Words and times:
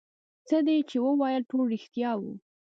څه 0.47 0.57
دې 0.67 0.77
چې 0.89 0.97
وويل 1.05 1.43
ټول 1.51 1.63
رښتيا 1.73 2.11
وو. 2.19 2.33